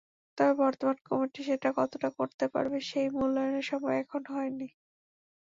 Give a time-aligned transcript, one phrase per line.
[0.37, 4.67] তবে বর্তমান কমিটি সেটা কতটা করতে পারবে সেই মূল্যায়নের সময় এখনো হয়নি।